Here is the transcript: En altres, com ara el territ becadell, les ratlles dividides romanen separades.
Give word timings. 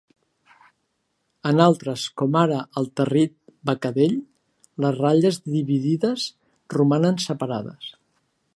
En 1.49 1.59
altres, 1.65 2.05
com 2.21 2.37
ara 2.39 2.61
el 2.81 2.89
territ 3.01 3.35
becadell, 3.71 4.15
les 4.85 4.97
ratlles 5.03 5.39
dividides 5.57 6.27
romanen 6.79 7.21
separades. 7.29 7.95